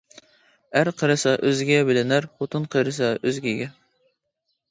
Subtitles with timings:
[0.79, 3.71] ئەر قېرىسا ئۆزىگە بىلىنەر، خوتۇن قېرىسا ئۆزگىگە.